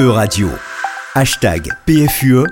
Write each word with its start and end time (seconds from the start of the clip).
E-Radio. 0.00 0.48
Hashtag 1.14 1.68
PFUE. 1.84 2.46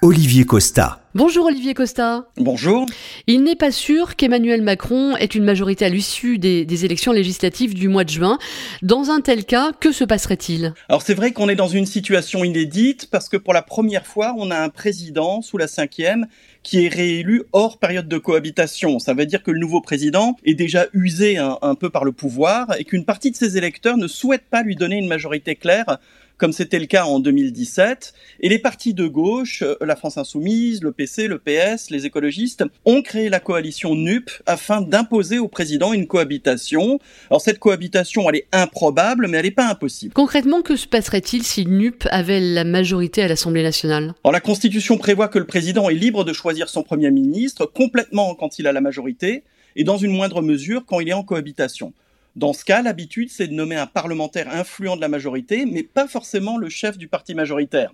Olivier 0.00 0.44
Costa. 0.44 1.00
Bonjour 1.16 1.46
Olivier 1.46 1.74
Costa. 1.74 2.28
Bonjour. 2.36 2.86
Il 3.26 3.42
n'est 3.42 3.56
pas 3.56 3.72
sûr 3.72 4.14
qu'Emmanuel 4.14 4.62
Macron 4.62 5.16
ait 5.16 5.24
une 5.24 5.42
majorité 5.42 5.84
à 5.86 5.88
l'issue 5.88 6.38
des, 6.38 6.64
des, 6.64 6.84
élections 6.84 7.10
législatives 7.10 7.74
du 7.74 7.88
mois 7.88 8.04
de 8.04 8.10
juin. 8.10 8.38
Dans 8.82 9.10
un 9.10 9.20
tel 9.20 9.44
cas, 9.44 9.72
que 9.72 9.90
se 9.90 10.04
passerait-il? 10.04 10.72
Alors 10.88 11.02
c'est 11.02 11.14
vrai 11.14 11.32
qu'on 11.32 11.48
est 11.48 11.56
dans 11.56 11.66
une 11.66 11.86
situation 11.86 12.44
inédite 12.44 13.08
parce 13.10 13.28
que 13.28 13.38
pour 13.38 13.54
la 13.54 13.62
première 13.62 14.06
fois, 14.06 14.32
on 14.38 14.52
a 14.52 14.56
un 14.56 14.68
président 14.68 15.42
sous 15.42 15.58
la 15.58 15.66
cinquième 15.66 16.28
qui 16.62 16.84
est 16.84 16.88
réélu 16.88 17.42
hors 17.52 17.78
période 17.78 18.06
de 18.06 18.18
cohabitation. 18.18 19.00
Ça 19.00 19.14
veut 19.14 19.26
dire 19.26 19.42
que 19.42 19.50
le 19.50 19.58
nouveau 19.58 19.80
président 19.80 20.36
est 20.44 20.54
déjà 20.54 20.86
usé 20.92 21.38
un, 21.38 21.58
un 21.60 21.74
peu 21.74 21.90
par 21.90 22.04
le 22.04 22.12
pouvoir 22.12 22.68
et 22.78 22.84
qu'une 22.84 23.04
partie 23.04 23.32
de 23.32 23.36
ses 23.36 23.56
électeurs 23.56 23.96
ne 23.96 24.06
souhaite 24.06 24.44
pas 24.48 24.62
lui 24.62 24.76
donner 24.76 24.96
une 24.96 25.08
majorité 25.08 25.56
claire 25.56 25.98
comme 26.38 26.52
c'était 26.52 26.78
le 26.78 26.86
cas 26.86 27.04
en 27.04 27.20
2017. 27.20 28.14
Et 28.40 28.48
les 28.48 28.58
partis 28.58 28.94
de 28.94 29.06
gauche, 29.06 29.62
euh, 29.62 29.76
la 29.80 29.96
France 29.96 30.18
Insoumise, 30.18 30.82
le 30.82 30.92
PC, 30.92 31.28
le 31.28 31.38
PS, 31.38 31.90
les 31.90 32.06
écologistes, 32.06 32.64
ont 32.84 33.02
créé 33.02 33.28
la 33.28 33.40
coalition 33.40 33.94
NUP 33.94 34.30
afin 34.46 34.80
d'imposer 34.80 35.38
au 35.38 35.48
président 35.48 35.92
une 35.92 36.06
cohabitation. 36.06 36.98
Alors 37.30 37.40
cette 37.40 37.58
cohabitation, 37.58 38.28
elle 38.28 38.36
est 38.36 38.46
improbable, 38.52 39.28
mais 39.28 39.38
elle 39.38 39.44
n'est 39.44 39.50
pas 39.50 39.68
impossible. 39.68 40.14
Concrètement, 40.14 40.62
que 40.62 40.76
se 40.76 40.86
passerait-il 40.86 41.42
si 41.42 41.66
NUP 41.66 42.06
avait 42.10 42.40
la 42.40 42.64
majorité 42.64 43.22
à 43.22 43.28
l'Assemblée 43.28 43.62
nationale? 43.62 44.14
Alors 44.24 44.32
la 44.32 44.40
Constitution 44.40 44.96
prévoit 44.98 45.28
que 45.28 45.38
le 45.38 45.46
président 45.46 45.88
est 45.88 45.94
libre 45.94 46.24
de 46.24 46.32
choisir 46.32 46.68
son 46.68 46.82
Premier 46.82 47.10
ministre 47.10 47.66
complètement 47.66 48.34
quand 48.34 48.58
il 48.58 48.66
a 48.66 48.72
la 48.72 48.80
majorité 48.80 49.44
et 49.76 49.84
dans 49.84 49.96
une 49.96 50.12
moindre 50.12 50.42
mesure 50.42 50.84
quand 50.86 51.00
il 51.00 51.08
est 51.08 51.14
en 51.14 51.22
cohabitation. 51.22 51.92
Dans 52.36 52.52
ce 52.52 52.64
cas, 52.64 52.82
l'habitude, 52.82 53.30
c'est 53.30 53.46
de 53.46 53.52
nommer 53.52 53.76
un 53.76 53.86
parlementaire 53.86 54.48
influent 54.52 54.96
de 54.96 55.00
la 55.00 55.08
majorité, 55.08 55.66
mais 55.66 55.84
pas 55.84 56.08
forcément 56.08 56.58
le 56.58 56.68
chef 56.68 56.98
du 56.98 57.06
parti 57.06 57.32
majoritaire. 57.32 57.92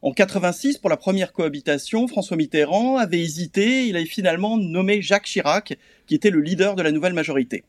En 0.00 0.12
86, 0.12 0.78
pour 0.78 0.88
la 0.88 0.96
première 0.96 1.34
cohabitation, 1.34 2.08
François 2.08 2.38
Mitterrand 2.38 2.96
avait 2.96 3.20
hésité, 3.20 3.86
il 3.86 3.96
avait 3.96 4.06
finalement 4.06 4.56
nommé 4.56 5.02
Jacques 5.02 5.26
Chirac, 5.26 5.76
qui 6.06 6.14
était 6.14 6.30
le 6.30 6.40
leader 6.40 6.76
de 6.76 6.82
la 6.82 6.92
nouvelle 6.92 7.12
majorité. 7.12 7.64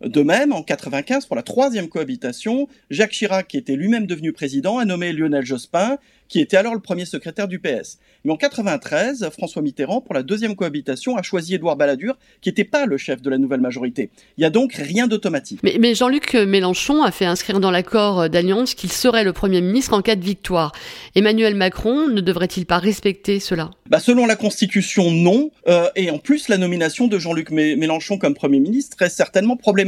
De 0.00 0.22
même, 0.22 0.52
en 0.52 0.62
95, 0.62 1.26
pour 1.26 1.34
la 1.34 1.42
troisième 1.42 1.88
cohabitation, 1.88 2.68
Jacques 2.88 3.10
Chirac, 3.10 3.48
qui 3.48 3.56
était 3.56 3.74
lui-même 3.74 4.06
devenu 4.06 4.32
président, 4.32 4.78
a 4.78 4.84
nommé 4.84 5.12
Lionel 5.12 5.44
Jospin, 5.44 5.98
qui 6.28 6.40
était 6.40 6.56
alors 6.56 6.74
le 6.74 6.80
premier 6.80 7.04
secrétaire 7.04 7.48
du 7.48 7.58
PS. 7.58 7.98
Mais 8.24 8.32
en 8.32 8.36
93, 8.36 9.30
François 9.30 9.62
Mitterrand, 9.62 10.00
pour 10.00 10.14
la 10.14 10.22
deuxième 10.22 10.54
cohabitation, 10.54 11.16
a 11.16 11.22
choisi 11.22 11.54
Édouard 11.54 11.76
Balladur, 11.76 12.16
qui 12.42 12.50
n'était 12.50 12.64
pas 12.64 12.86
le 12.86 12.96
chef 12.96 13.22
de 13.22 13.30
la 13.30 13.38
nouvelle 13.38 13.60
majorité. 13.60 14.10
Il 14.36 14.42
n'y 14.42 14.44
a 14.44 14.50
donc 14.50 14.74
rien 14.74 15.06
d'automatique. 15.06 15.60
Mais, 15.62 15.76
mais 15.80 15.94
Jean-Luc 15.94 16.34
Mélenchon 16.34 17.02
a 17.02 17.10
fait 17.10 17.24
inscrire 17.24 17.58
dans 17.58 17.70
l'accord 17.70 18.28
d'alliance 18.28 18.74
qu'il 18.74 18.92
serait 18.92 19.24
le 19.24 19.32
Premier 19.32 19.60
ministre 19.60 19.94
en 19.94 20.02
cas 20.02 20.16
de 20.16 20.24
victoire. 20.24 20.72
Emmanuel 21.14 21.54
Macron 21.54 22.08
ne 22.08 22.20
devrait-il 22.20 22.66
pas 22.66 22.78
respecter 22.78 23.40
cela? 23.40 23.70
Bah 23.88 23.98
Selon 23.98 24.26
la 24.26 24.36
Constitution, 24.36 25.10
non. 25.10 25.50
Euh, 25.66 25.88
et 25.96 26.10
en 26.10 26.18
plus, 26.18 26.48
la 26.48 26.58
nomination 26.58 27.08
de 27.08 27.18
Jean-Luc 27.18 27.50
Mélenchon 27.50 28.18
comme 28.18 28.34
Premier 28.34 28.60
ministre 28.60 29.00
est 29.02 29.08
certainement 29.08 29.56
problématique. 29.56 29.87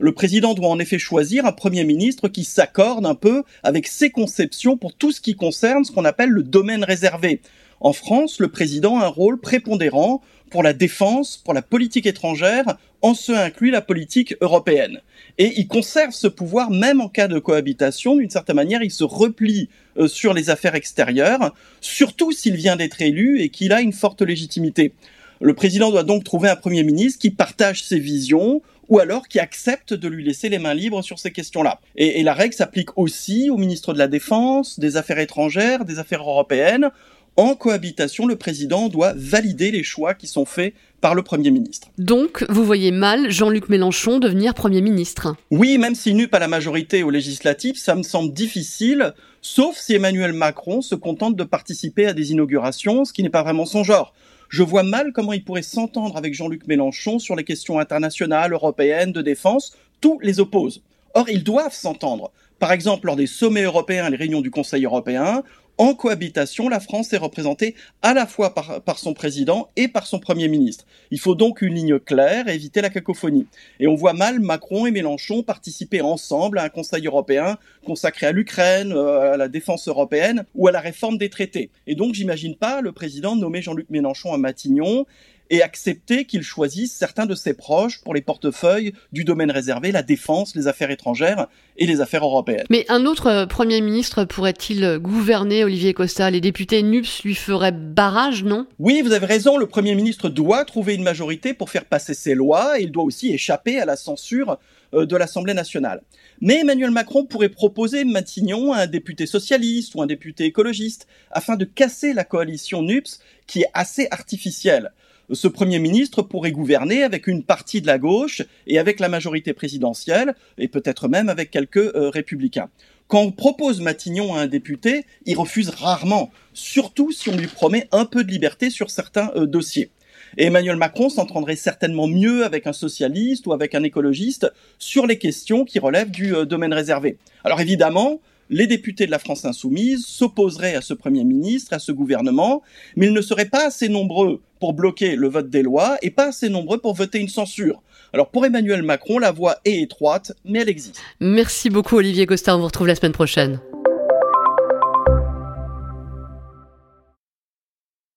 Le 0.00 0.12
président 0.12 0.54
doit 0.54 0.68
en 0.68 0.78
effet 0.78 0.98
choisir 0.98 1.44
un 1.44 1.52
Premier 1.52 1.84
ministre 1.84 2.28
qui 2.28 2.44
s'accorde 2.44 3.04
un 3.04 3.16
peu 3.16 3.42
avec 3.62 3.86
ses 3.88 4.10
conceptions 4.10 4.76
pour 4.76 4.94
tout 4.94 5.10
ce 5.10 5.20
qui 5.20 5.34
concerne 5.34 5.84
ce 5.84 5.90
qu'on 5.90 6.04
appelle 6.04 6.30
le 6.30 6.44
domaine 6.44 6.84
réservé. 6.84 7.40
En 7.80 7.92
France, 7.92 8.38
le 8.38 8.48
président 8.48 8.98
a 8.98 9.06
un 9.06 9.08
rôle 9.08 9.40
prépondérant 9.40 10.22
pour 10.50 10.62
la 10.62 10.72
défense, 10.72 11.36
pour 11.36 11.54
la 11.54 11.62
politique 11.62 12.06
étrangère, 12.06 12.76
en 13.02 13.14
ce 13.14 13.32
inclut 13.32 13.70
la 13.70 13.80
politique 13.80 14.34
européenne. 14.40 15.00
Et 15.36 15.52
il 15.56 15.68
conserve 15.68 16.12
ce 16.12 16.26
pouvoir 16.26 16.70
même 16.70 17.00
en 17.00 17.08
cas 17.08 17.28
de 17.28 17.38
cohabitation. 17.38 18.16
D'une 18.16 18.30
certaine 18.30 18.56
manière, 18.56 18.82
il 18.82 18.90
se 18.90 19.04
replie 19.04 19.68
euh, 19.98 20.08
sur 20.08 20.34
les 20.34 20.50
affaires 20.50 20.74
extérieures, 20.74 21.54
surtout 21.80 22.32
s'il 22.32 22.56
vient 22.56 22.76
d'être 22.76 23.00
élu 23.02 23.40
et 23.40 23.50
qu'il 23.50 23.72
a 23.72 23.80
une 23.80 23.92
forte 23.92 24.22
légitimité. 24.22 24.92
Le 25.40 25.54
président 25.54 25.90
doit 25.90 26.04
donc 26.04 26.24
trouver 26.24 26.48
un 26.48 26.56
Premier 26.56 26.82
ministre 26.82 27.20
qui 27.20 27.30
partage 27.30 27.84
ses 27.84 27.98
visions, 27.98 28.62
ou 28.88 28.98
alors 28.98 29.28
qui 29.28 29.38
accepte 29.38 29.94
de 29.94 30.08
lui 30.08 30.24
laisser 30.24 30.48
les 30.48 30.58
mains 30.58 30.74
libres 30.74 31.02
sur 31.02 31.18
ces 31.18 31.30
questions-là. 31.30 31.80
Et, 31.96 32.22
la 32.22 32.32
règle 32.32 32.54
s'applique 32.54 32.96
aussi 32.96 33.50
au 33.50 33.56
ministre 33.56 33.92
de 33.92 33.98
la 33.98 34.08
Défense, 34.08 34.80
des 34.80 34.96
Affaires 34.96 35.18
étrangères, 35.18 35.84
des 35.84 35.98
Affaires 35.98 36.22
européennes. 36.22 36.90
En 37.38 37.54
cohabitation, 37.54 38.26
le 38.26 38.34
président 38.34 38.88
doit 38.88 39.12
valider 39.14 39.70
les 39.70 39.84
choix 39.84 40.14
qui 40.14 40.26
sont 40.26 40.44
faits 40.44 40.74
par 41.00 41.14
le 41.14 41.22
Premier 41.22 41.52
ministre. 41.52 41.86
Donc, 41.96 42.44
vous 42.48 42.64
voyez 42.64 42.90
mal 42.90 43.30
Jean-Luc 43.30 43.68
Mélenchon 43.68 44.18
devenir 44.18 44.54
Premier 44.54 44.80
ministre 44.80 45.36
Oui, 45.52 45.78
même 45.78 45.94
s'il 45.94 46.16
n'eut 46.16 46.26
pas 46.26 46.40
la 46.40 46.48
majorité 46.48 47.04
aux 47.04 47.10
législatives, 47.10 47.76
ça 47.76 47.94
me 47.94 48.02
semble 48.02 48.32
difficile, 48.32 49.14
sauf 49.40 49.76
si 49.76 49.94
Emmanuel 49.94 50.32
Macron 50.32 50.82
se 50.82 50.96
contente 50.96 51.36
de 51.36 51.44
participer 51.44 52.06
à 52.06 52.12
des 52.12 52.32
inaugurations, 52.32 53.04
ce 53.04 53.12
qui 53.12 53.22
n'est 53.22 53.30
pas 53.30 53.44
vraiment 53.44 53.66
son 53.66 53.84
genre 53.84 54.14
je 54.48 54.64
vois 54.64 54.82
mal 54.82 55.12
comment 55.12 55.34
il 55.34 55.44
pourrait 55.44 55.62
s'entendre 55.62 56.16
avec 56.16 56.34
Jean-Luc 56.34 56.66
Mélenchon 56.66 57.20
sur 57.20 57.36
les 57.36 57.44
questions 57.44 57.78
internationales, 57.78 58.52
européennes, 58.52 59.12
de 59.12 59.22
défense. 59.22 59.76
Tous 60.00 60.18
les 60.20 60.40
opposent. 60.40 60.82
Or, 61.14 61.28
ils 61.28 61.44
doivent 61.44 61.74
s'entendre. 61.74 62.32
Par 62.58 62.72
exemple, 62.72 63.06
lors 63.06 63.16
des 63.16 63.26
sommets 63.26 63.62
européens 63.62 64.06
et 64.06 64.10
les 64.10 64.16
réunions 64.16 64.40
du 64.40 64.50
Conseil 64.50 64.84
européen, 64.84 65.44
en 65.78 65.94
cohabitation, 65.94 66.68
la 66.68 66.80
France 66.80 67.12
est 67.12 67.18
représentée 67.18 67.74
à 68.02 68.12
la 68.12 68.26
fois 68.26 68.54
par, 68.54 68.98
son 68.98 69.14
président 69.14 69.70
et 69.76 69.88
par 69.88 70.06
son 70.06 70.18
Premier 70.18 70.48
ministre. 70.48 70.84
Il 71.10 71.20
faut 71.20 71.36
donc 71.36 71.62
une 71.62 71.74
ligne 71.74 71.98
claire 71.98 72.48
éviter 72.48 72.80
la 72.80 72.90
cacophonie. 72.90 73.46
Et 73.78 73.86
on 73.86 73.94
voit 73.94 74.12
mal 74.12 74.40
Macron 74.40 74.86
et 74.86 74.90
Mélenchon 74.90 75.42
participer 75.42 76.00
ensemble 76.00 76.58
à 76.58 76.64
un 76.64 76.68
Conseil 76.68 77.06
européen 77.06 77.58
consacré 77.84 78.26
à 78.26 78.32
l'Ukraine, 78.32 78.92
euh, 78.92 79.34
à 79.34 79.36
la 79.36 79.48
défense 79.48 79.86
européenne 79.88 80.44
ou 80.54 80.66
à 80.66 80.72
la 80.72 80.80
réforme 80.80 81.16
des 81.16 81.30
traités. 81.30 81.70
Et 81.86 81.94
donc 81.94 82.14
j'imagine 82.14 82.56
pas 82.56 82.80
le 82.80 82.92
président 82.92 83.36
nommer 83.36 83.62
Jean-Luc 83.62 83.88
Mélenchon 83.88 84.32
à 84.32 84.38
Matignon 84.38 85.06
et 85.50 85.62
accepter 85.62 86.24
qu'il 86.24 86.42
choisisse 86.42 86.92
certains 86.92 87.26
de 87.26 87.34
ses 87.34 87.54
proches 87.54 88.02
pour 88.02 88.14
les 88.14 88.20
portefeuilles 88.20 88.92
du 89.12 89.24
domaine 89.24 89.50
réservé, 89.50 89.92
la 89.92 90.02
défense, 90.02 90.54
les 90.54 90.66
affaires 90.66 90.90
étrangères 90.90 91.46
et 91.76 91.86
les 91.86 92.00
affaires 92.00 92.24
européennes. 92.24 92.66
Mais 92.70 92.84
un 92.88 93.06
autre 93.06 93.28
euh, 93.28 93.46
Premier 93.46 93.80
ministre 93.80 94.24
pourrait-il 94.24 94.98
gouverner, 94.98 95.64
Olivier 95.64 95.94
Costa? 95.94 96.30
Les 96.30 96.40
députés 96.40 96.82
NUPS 96.82 97.22
lui 97.24 97.34
feraient 97.34 97.72
barrage, 97.72 98.44
non? 98.44 98.66
Oui, 98.78 99.02
vous 99.02 99.12
avez 99.12 99.26
raison, 99.26 99.56
le 99.56 99.66
Premier 99.66 99.94
ministre 99.94 100.28
doit 100.28 100.64
trouver 100.64 100.94
une 100.94 101.02
majorité 101.02 101.54
pour 101.54 101.70
faire 101.70 101.84
passer 101.84 102.14
ses 102.14 102.34
lois 102.34 102.78
et 102.78 102.82
il 102.82 102.92
doit 102.92 103.04
aussi 103.04 103.32
échapper 103.32 103.78
à 103.80 103.84
la 103.84 103.96
censure 103.96 104.58
euh, 104.94 105.06
de 105.06 105.16
l'Assemblée 105.16 105.54
nationale. 105.54 106.02
Mais 106.40 106.60
Emmanuel 106.60 106.90
Macron 106.90 107.24
pourrait 107.24 107.48
proposer 107.48 108.04
Matignon 108.04 108.72
à 108.72 108.82
un 108.82 108.86
député 108.86 109.26
socialiste 109.26 109.94
ou 109.94 110.02
un 110.02 110.06
député 110.06 110.44
écologiste 110.44 111.06
afin 111.30 111.56
de 111.56 111.64
casser 111.64 112.12
la 112.12 112.24
coalition 112.24 112.82
NUPS 112.82 113.20
qui 113.46 113.62
est 113.62 113.70
assez 113.74 114.08
artificielle 114.10 114.92
ce 115.30 115.48
Premier 115.48 115.78
ministre 115.78 116.22
pourrait 116.22 116.52
gouverner 116.52 117.02
avec 117.02 117.26
une 117.26 117.42
partie 117.42 117.80
de 117.80 117.86
la 117.86 117.98
gauche 117.98 118.42
et 118.66 118.78
avec 118.78 119.00
la 119.00 119.08
majorité 119.08 119.52
présidentielle, 119.52 120.34
et 120.56 120.68
peut-être 120.68 121.08
même 121.08 121.28
avec 121.28 121.50
quelques 121.50 121.76
euh, 121.76 122.10
républicains. 122.10 122.70
Quand 123.08 123.20
on 123.22 123.32
propose 123.32 123.80
Matignon 123.80 124.34
à 124.34 124.42
un 124.42 124.46
député, 124.46 125.04
il 125.24 125.36
refuse 125.36 125.70
rarement, 125.70 126.30
surtout 126.52 127.12
si 127.12 127.28
on 127.30 127.36
lui 127.36 127.46
promet 127.46 127.88
un 127.92 128.04
peu 128.04 128.24
de 128.24 128.30
liberté 128.30 128.70
sur 128.70 128.90
certains 128.90 129.30
euh, 129.34 129.46
dossiers. 129.46 129.90
Emmanuel 130.36 130.76
Macron 130.76 131.08
s'entendrait 131.08 131.56
certainement 131.56 132.06
mieux 132.06 132.44
avec 132.44 132.66
un 132.66 132.74
socialiste 132.74 133.46
ou 133.46 133.52
avec 133.52 133.74
un 133.74 133.82
écologiste 133.82 134.52
sur 134.78 135.06
les 135.06 135.18
questions 135.18 135.64
qui 135.64 135.78
relèvent 135.78 136.10
du 136.10 136.34
euh, 136.34 136.44
domaine 136.44 136.74
réservé. 136.74 137.16
Alors 137.44 137.60
évidemment, 137.60 138.20
les 138.50 138.66
députés 138.66 139.06
de 139.06 139.10
la 139.10 139.18
France 139.18 139.44
insoumise 139.44 140.04
s'opposeraient 140.06 140.74
à 140.74 140.80
ce 140.80 140.94
Premier 140.94 141.24
ministre, 141.24 141.72
à 141.72 141.78
ce 141.78 141.92
gouvernement, 141.92 142.62
mais 142.96 143.06
ils 143.06 143.12
ne 143.12 143.20
seraient 143.20 143.48
pas 143.48 143.66
assez 143.66 143.88
nombreux 143.88 144.40
pour 144.60 144.72
bloquer 144.72 145.16
le 145.16 145.28
vote 145.28 145.50
des 145.50 145.62
lois 145.62 145.96
et 146.02 146.10
pas 146.10 146.28
assez 146.28 146.48
nombreux 146.48 146.78
pour 146.78 146.94
voter 146.94 147.18
une 147.18 147.28
censure. 147.28 147.82
Alors 148.12 148.30
pour 148.30 148.46
Emmanuel 148.46 148.82
Macron, 148.82 149.18
la 149.18 149.32
voie 149.32 149.56
est 149.64 149.80
étroite, 149.80 150.32
mais 150.44 150.60
elle 150.60 150.68
existe. 150.68 151.00
Merci 151.20 151.70
beaucoup 151.70 151.96
Olivier 151.96 152.26
Costa, 152.26 152.56
on 152.56 152.60
vous 152.60 152.66
retrouve 152.66 152.86
la 152.86 152.94
semaine 152.94 153.12
prochaine. 153.12 153.60